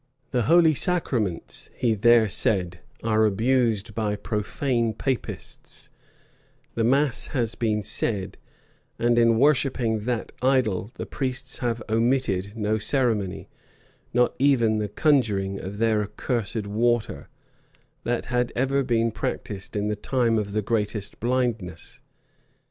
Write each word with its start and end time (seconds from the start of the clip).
The 0.31 0.41
holy 0.49 0.73
sacraments, 0.73 1.69
he 1.75 1.93
there 1.93 2.27
said, 2.27 2.79
are 3.03 3.23
abused 3.23 3.93
by 3.93 4.15
profane 4.15 4.95
Papists; 4.95 5.91
the 6.73 6.83
mass 6.83 7.27
has 7.37 7.53
been 7.53 7.83
said; 7.83 8.39
and 8.97 9.19
in 9.19 9.37
worshipping 9.37 10.05
that 10.05 10.31
idol, 10.41 10.89
the 10.95 11.05
priests 11.05 11.59
have 11.59 11.83
omitted 11.87 12.57
no 12.57 12.79
ceremony, 12.79 13.47
not 14.11 14.33
even 14.39 14.79
the 14.79 14.89
conjuring 14.89 15.59
of 15.59 15.77
their 15.77 16.01
accursed 16.01 16.65
water, 16.65 17.29
that 18.03 18.25
had 18.25 18.51
ever 18.55 18.81
been 18.81 19.11
practised 19.11 19.75
in 19.75 19.87
the 19.87 19.95
time 19.95 20.39
of 20.39 20.53
the 20.53 20.63
greatest 20.63 21.19
blindness. 21.19 22.01